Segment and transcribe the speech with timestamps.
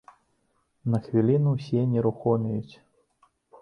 [0.93, 2.75] На хвіліну ўсе нерухомеюць.